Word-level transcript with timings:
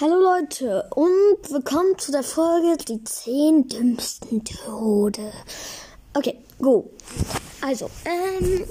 Hallo 0.00 0.14
Leute 0.14 0.88
und 0.94 1.50
willkommen 1.50 1.98
zu 1.98 2.12
der 2.12 2.22
Folge 2.22 2.76
Die 2.84 3.02
10 3.02 3.66
dümmsten 3.66 4.44
Tode. 4.44 5.32
Okay, 6.14 6.38
go. 6.60 6.88
Also, 7.60 7.90
ähm, 8.04 8.64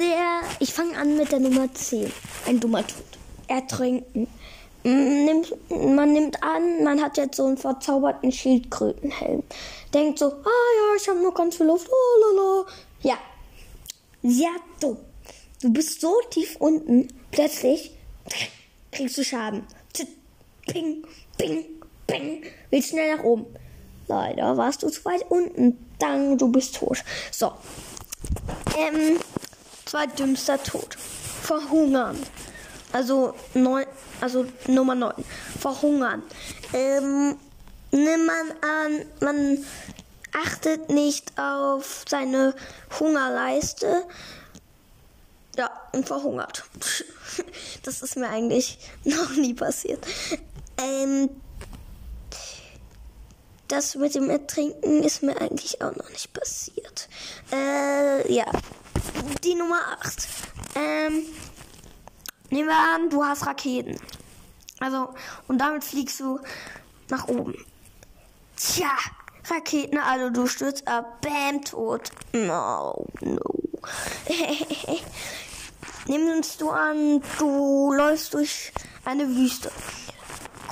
der, 0.00 0.40
ich 0.58 0.74
fange 0.74 0.96
an 0.96 1.16
mit 1.16 1.30
der 1.30 1.38
Nummer 1.38 1.72
10. 1.72 2.10
Ein 2.46 2.58
dummer 2.58 2.84
Tod. 2.84 3.04
Ertrinken. 3.46 4.26
Nimmt, 4.82 5.54
man 5.70 6.14
nimmt 6.14 6.42
an, 6.42 6.82
man 6.82 7.00
hat 7.00 7.16
jetzt 7.16 7.36
so 7.36 7.46
einen 7.46 7.58
verzauberten 7.58 8.32
Schildkrötenhelm. 8.32 9.44
Denkt 9.94 10.18
so, 10.18 10.32
ah 10.32 10.34
ja, 10.34 10.96
ich 10.96 11.08
habe 11.08 11.20
nur 11.20 11.32
ganz 11.32 11.58
viel 11.58 11.66
Luft. 11.66 11.88
Oh, 11.88 12.36
lala. 12.36 12.66
Ja, 13.02 13.18
sehr 14.24 14.56
dumm. 14.80 14.96
Du 15.60 15.72
bist 15.72 16.00
so 16.00 16.12
tief 16.30 16.56
unten, 16.58 17.06
plötzlich 17.30 17.92
kriegst 18.90 19.16
du 19.16 19.22
Schaden. 19.22 19.64
Ping, 20.66 21.04
ping, 21.38 21.64
ping. 22.06 22.44
Willst 22.70 22.90
schnell 22.90 23.16
nach 23.16 23.24
oben. 23.24 23.46
Leider 24.08 24.56
warst 24.56 24.82
du 24.82 24.88
zu 24.88 25.04
weit 25.04 25.24
unten. 25.30 25.78
Dann, 25.98 26.38
du 26.38 26.50
bist 26.50 26.76
tot. 26.76 27.02
So. 27.30 27.52
Ähm, 28.76 29.18
zweitdümmster 29.86 30.62
Tod. 30.62 30.94
Verhungern. 30.94 32.18
Also, 32.92 33.34
neun, 33.54 33.86
also 34.20 34.44
Nummer 34.66 34.94
9. 34.94 35.24
Verhungern. 35.58 36.22
Ähm, 36.72 37.36
nimmt 37.90 38.26
man 38.26 38.50
an, 38.60 39.04
man 39.20 39.64
achtet 40.32 40.90
nicht 40.90 41.38
auf 41.38 42.04
seine 42.08 42.54
Hungerleiste. 42.98 44.04
Ja, 45.56 45.70
und 45.92 46.06
verhungert. 46.06 46.64
Das 47.82 48.02
ist 48.02 48.16
mir 48.16 48.28
eigentlich 48.28 48.78
noch 49.04 49.30
nie 49.30 49.54
passiert. 49.54 50.06
Ähm, 50.82 51.30
das 53.68 53.94
mit 53.94 54.14
dem 54.14 54.28
Ertrinken 54.28 55.02
ist 55.02 55.22
mir 55.22 55.40
eigentlich 55.40 55.80
auch 55.80 55.96
noch 55.96 56.10
nicht 56.10 56.32
passiert. 56.32 57.08
Äh, 57.50 58.30
ja. 58.32 58.44
Die 59.42 59.54
Nummer 59.54 59.80
8. 60.00 60.28
Ähm, 60.74 61.22
nehmen 62.50 62.68
wir 62.68 62.76
an, 62.76 63.08
du 63.08 63.24
hast 63.24 63.46
Raketen. 63.46 63.98
Also, 64.78 65.14
und 65.48 65.58
damit 65.58 65.84
fliegst 65.84 66.20
du 66.20 66.38
nach 67.08 67.28
oben. 67.28 67.54
Tja, 68.56 68.90
Raketen, 69.48 69.98
also 69.98 70.30
du 70.30 70.46
stürzt 70.46 70.86
ab, 70.86 71.20
bam, 71.22 71.64
tot. 71.64 72.10
No, 72.32 73.06
no. 73.20 73.40
Nimmst 76.06 76.60
du 76.60 76.70
an, 76.70 77.22
du 77.38 77.92
läufst 77.92 78.34
durch 78.34 78.72
eine 79.04 79.26
Wüste 79.28 79.70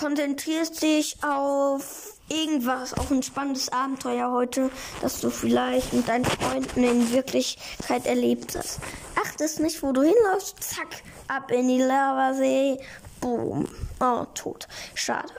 konzentrierst 0.00 0.80
dich 0.82 1.18
auf 1.22 2.14
irgendwas, 2.30 2.94
auf 2.94 3.10
ein 3.10 3.22
spannendes 3.22 3.68
Abenteuer 3.70 4.32
heute, 4.32 4.70
das 5.02 5.20
du 5.20 5.28
vielleicht 5.28 5.92
mit 5.92 6.08
deinen 6.08 6.24
Freunden 6.24 6.82
in 6.84 7.12
Wirklichkeit 7.12 8.06
erlebt 8.06 8.56
hast. 8.56 8.80
Achtest 9.22 9.60
nicht, 9.60 9.82
wo 9.82 9.92
du 9.92 10.00
hinläufst, 10.00 10.56
zack, 10.62 11.02
ab 11.28 11.50
in 11.50 11.68
die 11.68 11.82
Lavasee, 11.82 12.78
boom, 13.20 13.68
oh, 14.00 14.24
tot. 14.34 14.68
Schade. 14.94 15.34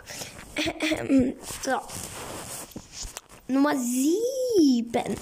so. 1.63 1.79
Nummer 3.47 3.75
sieben. 3.75 5.15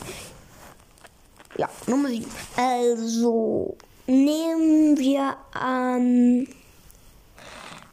Ja, 1.57 1.69
Nummer 1.87 2.09
sieben. 2.09 2.31
Also, 2.57 3.77
nehmen 4.05 4.97
wir 4.97 5.37
an 5.53 6.45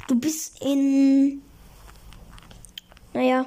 du 0.07 0.15
bist 0.15 0.63
in, 0.63 1.43
naja, 3.13 3.47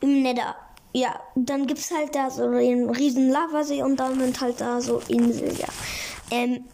im 0.00 0.22
Nether. 0.22 0.56
Ja, 0.92 1.20
dann 1.34 1.66
gibt's 1.66 1.90
halt 1.90 2.14
da 2.14 2.30
so 2.30 2.44
einen 2.44 2.88
riesen 2.88 3.28
Lavasee 3.28 3.82
und 3.82 3.96
dann 3.96 4.18
sind 4.18 4.40
halt 4.40 4.60
da 4.60 4.80
so 4.80 5.02
Inseln, 5.08 5.56
ja. 5.58 5.68
Ähm, 6.30 6.64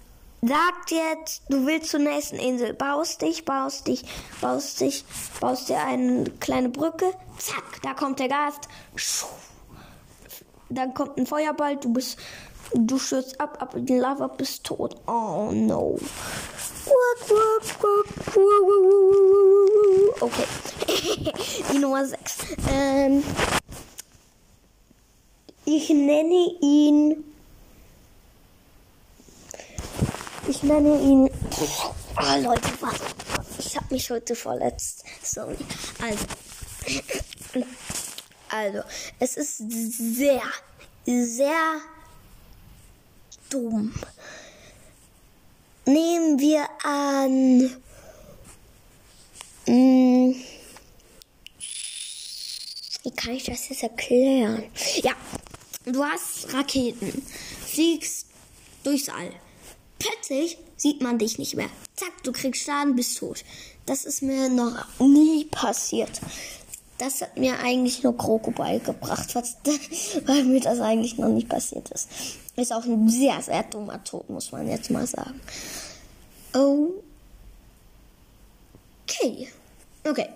sagt 0.43 0.91
jetzt, 0.91 1.43
du 1.49 1.67
willst 1.67 1.91
zur 1.91 2.01
nächsten 2.01 2.37
Insel, 2.37 2.73
baust 2.75 3.23
dich, 3.23 3.45
baust 3.45 3.89
dich, 3.89 4.05
baust 4.41 4.81
dich, 4.81 5.05
baust 5.41 5.69
dir 5.69 5.81
eine 5.81 6.25
kleine 6.41 6.69
Brücke, 6.69 7.13
zack, 7.39 7.83
da 7.83 7.95
kommt 7.95 8.21
der 8.21 8.29
Gast, 8.29 8.69
dann 10.69 10.95
kommt 10.95 11.19
ein 11.19 11.27
Feuerball, 11.27 11.77
du 11.77 11.93
bist, 11.93 12.19
du 12.75 12.99
stürzt 12.99 13.41
ab, 13.41 13.59
ab 13.61 13.75
in 13.75 13.87
die 13.87 13.97
Lava, 13.99 14.27
bist 14.29 14.65
tot. 14.65 14.97
Oh 15.07 15.51
no. 15.53 15.99
Okay. 20.21 20.45
Die 21.73 21.79
Nummer 21.79 22.05
6. 22.07 22.39
Ähm, 22.71 23.23
ich 25.65 25.89
nenne 25.91 26.57
ihn. 26.61 27.25
Ich 30.49 30.63
nenne 30.63 31.01
ihn. 31.01 31.31
Ah, 32.17 32.37
oh, 32.37 32.43
Leute, 32.43 32.69
was? 32.81 32.95
Ich 33.59 33.77
habe 33.77 33.87
mich 33.91 34.11
heute 34.11 34.35
verletzt. 34.35 35.05
Sorry. 35.23 35.57
Also. 36.03 36.25
Also, 38.51 38.81
es 39.19 39.37
ist 39.39 39.59
sehr, 39.59 40.43
sehr 41.07 41.81
dumm. 43.51 43.93
Nehmen 45.85 46.39
wir 46.39 46.69
an. 46.85 47.71
Mh, 49.67 49.67
hm, 49.67 50.35
wie 53.03 53.11
kann 53.11 53.35
ich 53.35 53.45
das 53.45 53.69
jetzt 53.69 53.83
erklären? 53.83 54.65
Ja, 55.03 55.13
du 55.85 56.05
hast 56.05 56.53
Raketen, 56.53 57.25
fliegst 57.67 58.27
durchs 58.85 59.09
All. 59.09 59.33
Plötzlich 59.99 60.59
sieht 60.77 61.01
man 61.01 61.19
dich 61.19 61.39
nicht 61.39 61.55
mehr. 61.55 61.69
Zack, 61.97 62.23
du 62.25 62.33
kriegst 62.33 62.63
Schaden, 62.65 62.97
bist 62.97 63.19
tot. 63.19 63.45
Das 63.87 64.05
ist 64.05 64.23
mir 64.23 64.49
noch 64.49 64.85
nie 65.01 65.45
passiert. 65.45 66.21
Das 66.99 67.21
hat 67.21 67.37
mir 67.37 67.59
eigentlich 67.59 68.03
nur 68.03 68.17
Kroko 68.17 68.53
beigebracht, 68.53 69.35
weil 70.27 70.45
mir 70.45 70.61
das 70.61 70.81
eigentlich 70.81 71.19
noch 71.19 71.29
nicht 71.29 71.49
passiert 71.49 71.91
ist. 71.91 72.09
Ist 72.57 72.73
auch 72.73 72.85
ein 72.85 73.09
sehr, 73.09 73.41
sehr 73.41 73.63
dummer 73.65 74.03
Tod, 74.05 74.29
muss 74.29 74.53
man 74.53 74.69
jetzt 74.69 74.91
mal 74.91 75.07
sagen. 75.07 75.41
Okay. 79.07 79.49
Okay. 80.05 80.29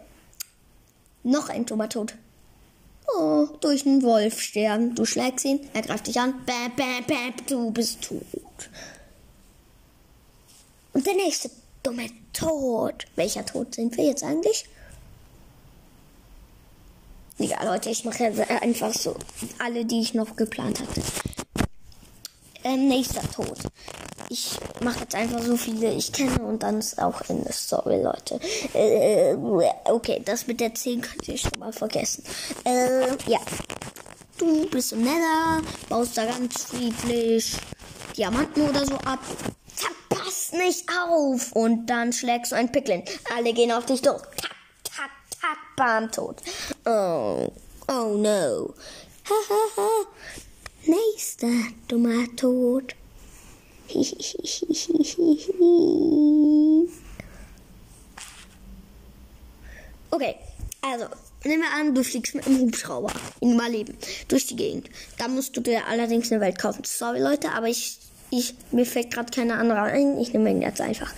Noch 1.22 1.48
ein 1.48 1.66
dummer 1.66 1.88
Tod. 1.88 2.14
Oh, 3.14 3.48
durch 3.60 3.84
einen 3.86 4.02
Wolf 4.02 4.40
sterben. 4.40 4.94
Du 4.94 5.04
schlägst 5.04 5.44
ihn, 5.44 5.60
er 5.74 5.82
greift 5.82 6.06
dich 6.06 6.18
an. 6.18 6.34
Bam, 6.46 6.74
bam, 6.74 7.04
bam, 7.06 7.34
du 7.46 7.70
bist 7.70 8.02
tot. 8.02 8.22
Und 10.92 11.06
der 11.06 11.14
nächste 11.14 11.50
dumme 11.82 12.08
Tod. 12.32 13.06
Welcher 13.16 13.44
Tod 13.44 13.74
sind 13.74 13.96
wir 13.96 14.04
jetzt 14.04 14.24
eigentlich? 14.24 14.66
Ja, 17.38 17.62
Leute, 17.64 17.90
ich 17.90 18.04
mache 18.04 18.32
einfach 18.62 18.94
so 18.94 19.14
alle, 19.58 19.84
die 19.84 20.00
ich 20.00 20.14
noch 20.14 20.36
geplant 20.36 20.80
hatte. 20.80 21.02
Ähm, 22.66 22.88
nächster 22.88 23.22
Tod. 23.30 23.58
Ich 24.28 24.58
mache 24.80 25.00
jetzt 25.00 25.14
einfach 25.14 25.40
so 25.40 25.56
viele 25.56 25.92
ich 25.92 26.10
kenne 26.10 26.40
und 26.40 26.64
dann 26.64 26.80
ist 26.80 27.00
auch 27.00 27.20
Ende. 27.28 27.52
Sorry, 27.52 28.02
Leute. 28.02 28.40
Äh, 28.74 29.36
okay, 29.84 30.20
das 30.24 30.48
mit 30.48 30.58
der 30.58 30.74
10 30.74 31.00
könnt 31.00 31.28
ihr 31.28 31.38
schon 31.38 31.56
mal 31.60 31.72
vergessen. 31.72 32.24
Äh, 32.64 33.06
ja. 33.30 33.38
Du 34.38 34.68
bist 34.68 34.92
im 34.92 35.02
Nether, 35.02 35.62
baust 35.88 36.18
da 36.18 36.24
ganz 36.24 36.64
friedlich 36.64 37.52
Diamanten 38.16 38.68
oder 38.68 38.84
so 38.84 38.96
ab. 38.96 39.20
Zack, 39.76 39.94
passt 40.08 40.52
nicht 40.52 40.90
auf. 40.90 41.52
Und 41.52 41.86
dann 41.86 42.12
schlägst 42.12 42.50
du 42.50 42.56
ein 42.56 42.72
Picklin. 42.72 43.04
Alle 43.36 43.52
gehen 43.52 43.70
auf 43.70 43.86
dich 43.86 44.02
durch. 44.02 44.22
Bam, 45.76 46.10
tot. 46.10 46.42
Oh, 46.86 47.52
oh 47.88 48.16
no. 48.16 48.74
Hahaha. 49.28 49.82
Nächster 51.40 51.70
dummer 51.88 52.24
Tod. 52.36 52.94
okay, 60.10 60.36
also 60.80 61.04
nehmen 61.44 61.62
wir 61.62 61.72
an, 61.74 61.94
du 61.94 62.02
fliegst 62.02 62.34
mit 62.34 62.46
einem 62.46 62.60
Hubschrauber 62.60 63.12
in 63.40 63.54
Überleben 63.54 63.96
durch 64.28 64.46
die 64.46 64.56
Gegend. 64.56 64.88
Da 65.18 65.28
musst 65.28 65.54
du 65.56 65.60
dir 65.60 65.86
allerdings 65.86 66.32
eine 66.32 66.40
Welt 66.40 66.58
kaufen. 66.58 66.84
Sorry 66.84 67.20
Leute, 67.20 67.50
aber 67.50 67.68
ich 67.68 67.98
ich, 68.30 68.54
mir 68.72 68.84
fällt 68.86 69.12
gerade 69.12 69.30
keine 69.30 69.54
andere 69.54 69.82
ein. 69.82 70.18
Ich 70.18 70.32
nehme 70.32 70.50
ihn 70.50 70.60
jetzt 70.60 70.80
einfach. 70.80 71.14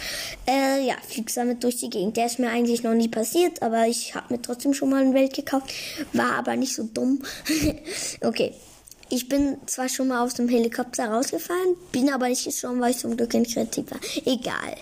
Äh, 0.46 0.84
ja, 0.86 0.94
fliegst 1.08 1.38
damit 1.38 1.64
durch 1.64 1.76
die 1.76 1.88
Gegend. 1.88 2.18
Der 2.18 2.26
ist 2.26 2.38
mir 2.38 2.50
eigentlich 2.50 2.82
noch 2.82 2.92
nie 2.92 3.08
passiert, 3.08 3.62
aber 3.62 3.86
ich 3.86 4.14
habe 4.14 4.34
mir 4.34 4.42
trotzdem 4.42 4.74
schon 4.74 4.90
mal 4.90 5.02
ein 5.02 5.14
Welt 5.14 5.32
gekauft. 5.32 5.72
War 6.12 6.32
aber 6.32 6.56
nicht 6.56 6.74
so 6.74 6.82
dumm. 6.82 7.22
okay. 8.20 8.52
Ich 9.10 9.28
bin 9.28 9.56
zwar 9.66 9.88
schon 9.88 10.08
mal 10.08 10.22
aus 10.22 10.34
dem 10.34 10.48
Helikopter 10.48 11.08
rausgefallen, 11.08 11.76
bin 11.92 12.12
aber 12.12 12.28
nicht 12.28 12.44
gestorben, 12.44 12.80
weil 12.80 12.90
ich 12.90 12.98
zum 12.98 13.16
Glück 13.16 13.34
ein 13.34 13.46
Kreativ 13.46 13.90
war. 13.90 14.00
Egal. 14.26 14.76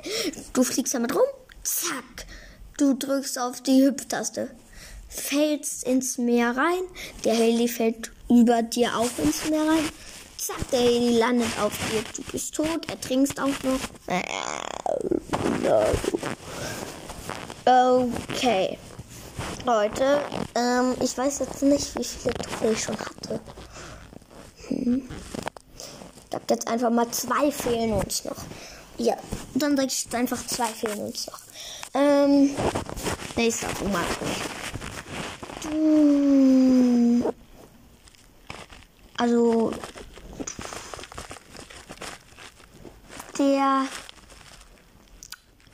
Du 0.53 0.65
fliegst 0.65 0.95
damit 0.95 1.15
rum, 1.15 1.23
zack. 1.63 2.27
Du 2.77 2.95
drückst 2.95 3.39
auf 3.39 3.61
die 3.63 3.85
Hüpftaste, 3.85 4.51
fällst 5.09 5.85
ins 5.85 6.19
Meer 6.19 6.57
rein. 6.57 6.83
Der 7.25 7.35
Heli 7.35 7.69
fällt 7.69 8.11
über 8.29 8.63
dir 8.63 8.97
auch 8.97 9.11
ins 9.23 9.49
Meer 9.49 9.63
rein. 9.63 9.89
Zack, 10.37 10.71
der 10.73 10.81
Heli 10.81 11.19
landet 11.19 11.59
auf 11.61 11.73
dir. 11.91 12.03
Du 12.17 12.23
bist 12.33 12.55
tot, 12.55 12.91
ertrinkst 12.91 13.41
auch 13.41 13.47
noch. 13.63 13.81
Okay. 17.65 18.79
Leute, 19.65 20.21
ähm, 20.55 20.95
ich 21.01 21.17
weiß 21.17 21.41
jetzt 21.41 21.63
nicht, 21.63 21.97
wie 21.99 22.05
viele 22.05 22.35
Tode 22.35 22.73
ich 22.73 22.83
schon 22.83 22.97
hatte. 22.99 23.41
Hm. 24.69 25.09
Ich 26.23 26.31
glaube 26.31 26.45
jetzt 26.51 26.69
einfach 26.69 26.91
mal 26.91 27.11
zwei 27.11 27.51
fehlen 27.51 27.93
uns 27.93 28.25
noch. 28.25 28.37
Ja, 28.99 29.17
dann 29.55 29.77
sage 29.77 29.89
ich 29.89 30.15
einfach 30.15 30.47
zwei 30.47 30.67
fehlen 30.67 31.01
uns 31.01 31.27
noch. 31.27 31.41
Ähm, 31.95 32.51
nächster 33.37 33.69
Nummer. 33.83 34.01
Also, 39.19 39.73
der 43.39 43.87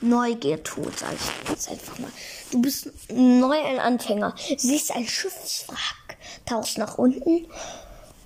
Neugier-Tod, 0.01 0.99
sag 0.99 1.13
ich 1.13 1.49
jetzt 1.49 1.69
einfach 1.69 1.99
mal. 1.99 2.11
Du 2.51 2.61
bist 2.61 2.89
neu 3.09 3.59
ein 3.59 3.79
Anfänger, 3.79 4.35
siehst 4.57 4.91
ein 4.91 5.07
Schiffswrack, 5.07 6.17
tauchst 6.45 6.77
nach 6.77 6.97
unten, 6.97 7.47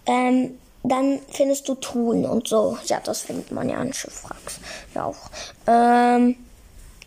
ähm, 0.07 0.57
dann 0.83 1.19
findest 1.29 1.67
du 1.67 1.75
Truhen 1.75 2.25
und 2.25 2.47
so. 2.47 2.77
Ja, 2.85 2.99
das 3.03 3.21
findet 3.21 3.51
man 3.51 3.69
ja 3.69 3.77
an 3.77 3.93
Schiffwracks. 3.93 4.59
Ja 4.95 5.05
auch. 5.05 5.29
Ähm, 5.67 6.35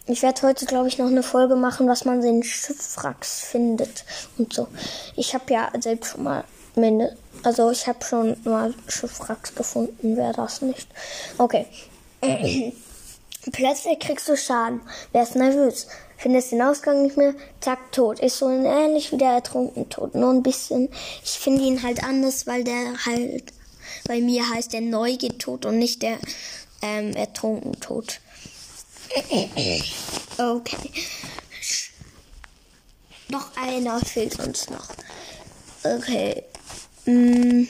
ich 0.06 0.22
werde 0.22 0.42
heute, 0.42 0.66
glaube 0.66 0.88
ich, 0.88 0.98
noch 0.98 1.06
eine 1.06 1.22
Folge 1.22 1.56
machen, 1.56 1.88
was 1.88 2.04
man 2.04 2.22
in 2.22 2.42
Schiffwracks 2.42 3.40
findet 3.40 4.04
und 4.38 4.52
so. 4.52 4.68
Ich 5.16 5.34
habe 5.34 5.52
ja 5.52 5.70
selbst 5.80 6.12
schon 6.12 6.24
mal 6.24 6.44
also 7.42 7.70
ich 7.70 7.86
habe 7.86 8.04
schon 8.04 8.36
mal 8.44 8.74
Schiffwracks 8.88 9.54
gefunden, 9.54 10.16
wäre 10.16 10.32
das 10.32 10.62
nicht. 10.62 10.88
Okay. 11.38 11.66
Plötzlich 13.52 13.98
kriegst 13.98 14.28
du 14.28 14.36
Schaden, 14.36 14.82
wärst 15.12 15.34
nervös, 15.34 15.86
findest 16.20 16.52
den 16.52 16.62
Ausgang 16.62 17.02
nicht 17.02 17.16
mehr, 17.16 17.34
zack, 17.60 17.92
tot. 17.92 18.20
Ist 18.20 18.38
so 18.38 18.48
ähnlich 18.48 19.10
wie 19.10 19.16
der 19.16 19.30
ertrunken 19.30 19.88
tot. 19.88 20.14
Nur 20.14 20.30
ein 20.30 20.42
bisschen. 20.42 20.88
Ich 21.24 21.38
finde 21.38 21.62
ihn 21.62 21.82
halt 21.82 22.04
anders, 22.04 22.46
weil 22.46 22.62
der 22.62 23.06
halt, 23.06 23.52
bei 24.06 24.20
mir 24.20 24.48
heißt 24.48 24.72
der 24.72 24.82
Neugier 24.82 25.36
tot 25.38 25.64
und 25.64 25.78
nicht 25.78 26.02
der 26.02 26.18
ähm, 26.82 27.14
ertrunken 27.14 27.80
tot. 27.80 28.20
Okay. 30.38 30.90
Noch 33.28 33.56
einer 33.56 34.00
fehlt 34.00 34.38
uns 34.40 34.70
noch. 34.70 34.88
Okay. 35.82 36.44
Mm. 37.06 37.64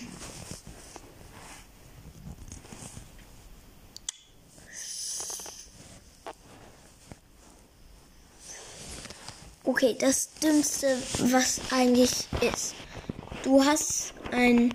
Okay, 9.83 9.97
das 9.99 10.29
Dümmste, 10.43 10.95
was 11.33 11.59
eigentlich 11.71 12.11
ist. 12.43 12.75
Du 13.43 13.65
hast 13.65 14.13
ein. 14.31 14.75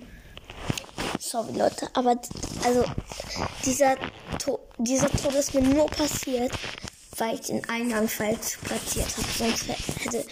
Sorry, 1.19 1.56
Leute, 1.56 1.88
aber 1.94 2.19
also 2.63 2.84
dieser, 3.63 3.98
to 4.40 4.57
dieser 4.80 5.12
Tod 5.12 5.36
ist 5.36 5.54
mir 5.54 5.62
nur 5.62 5.86
passiert, 5.86 6.52
weil 7.19 7.36
ich 7.36 7.42
den 7.42 7.63
Eingang 7.69 8.07
falsch 8.07 8.57
platziert 8.63 9.16
habe. 9.16 9.28
Sonst 9.38 10.25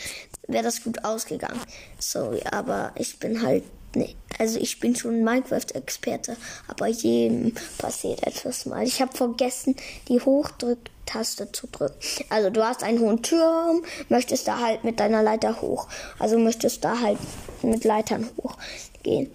wäre 0.48 0.64
das 0.64 0.84
gut 0.84 1.06
ausgegangen. 1.06 1.62
Sorry, 2.00 2.42
aber 2.50 2.94
ich 2.96 3.20
bin 3.20 3.44
halt 3.44 3.64
Nee, 3.96 4.16
also 4.40 4.60
ich 4.60 4.80
bin 4.80 4.96
schon 4.96 5.24
Minecraft-Experte, 5.24 6.38
aber 6.68 6.88
jedem 6.88 7.54
passiert 7.78 8.26
etwas 8.26 8.66
mal. 8.66 8.84
Ich 8.84 9.02
habe 9.02 9.16
vergessen, 9.16 9.76
die 10.08 10.20
Hochdrücktaste 10.20 11.52
zu 11.52 11.68
drücken. 11.68 11.96
Also 12.30 12.50
du 12.50 12.66
hast 12.66 12.84
einen 12.84 13.00
hohen 13.00 13.22
Turm, 13.22 13.84
möchtest 14.10 14.48
da 14.48 14.60
halt 14.60 14.84
mit 14.84 15.00
deiner 15.00 15.24
Leiter 15.24 15.62
hoch. 15.62 15.88
Also 16.20 16.38
möchtest 16.38 16.84
da 16.84 17.00
halt 17.00 17.20
mit 17.62 17.84
Leitern 17.84 18.30
hochgehen. 18.38 19.32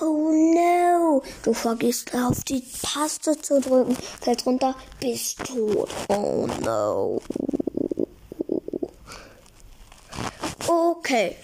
Oh 0.00 0.32
no! 0.32 1.22
Du 1.44 1.52
vergisst 1.52 2.14
auf 2.14 2.42
die 2.44 2.64
Taste 2.82 3.40
zu 3.40 3.60
drücken, 3.60 3.96
fällst 4.20 4.44
runter, 4.44 4.74
bist 5.00 5.38
tot. 5.38 5.88
Oh 6.08 6.48
no. 6.62 7.22
Okay 10.66 11.36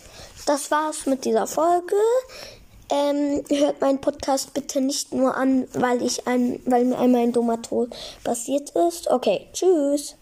das 0.51 0.73
war's 0.73 1.07
mit 1.07 1.25
dieser 1.25 1.47
Folge. 1.47 1.95
Ähm, 2.91 3.45
hört 3.51 3.81
meinen 3.81 4.01
Podcast 4.01 4.53
bitte 4.53 4.81
nicht 4.81 5.15
nur 5.15 5.37
an, 5.37 5.69
weil 5.75 6.03
ich 6.03 6.27
ein, 6.27 6.61
weil 6.67 6.87
mir 6.87 6.99
einmal 6.99 7.23
ein 7.23 7.33
dummer 7.33 7.63
Tod 7.63 7.95
passiert 8.25 8.71
ist. 8.71 9.09
Okay, 9.09 9.47
tschüss. 9.53 10.17